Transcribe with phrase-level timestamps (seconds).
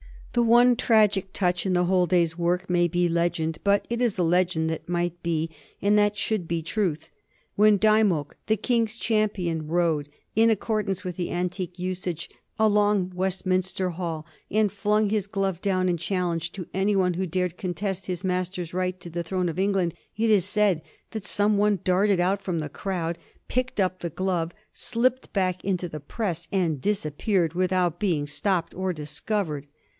[0.33, 4.17] The one tragic touch in the whole day's work may be legend, but it is
[4.17, 7.11] legend that might be and that should be truth.
[7.55, 14.25] When Dymoke, the King's Champion, rode, in accordance with the antique usage, along Westminster Hall,
[14.49, 18.73] and flung his glove down in challenge to any one who dared contest his master's
[18.73, 20.81] right to the throne of England, it is said
[21.11, 25.89] that some one darted out from the crowd, picked up the glove, slipped back into
[25.89, 29.67] the press, and disappeared, without being stopped or discovered.